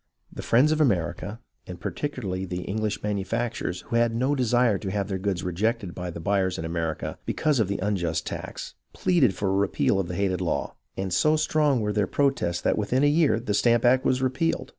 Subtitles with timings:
[0.33, 3.03] THE BEGINNINGS OF THE TROUBLE 1 3 The friends of America, and particularly the English
[3.03, 7.19] manufacturers, who had no desire to have their goods rejected by the buyers in America,
[7.27, 11.35] because of the unjust tax, pleaded for a repeal of the hated law, and so
[11.35, 14.69] strong were their protests that within a year the Stamp Act was repealed.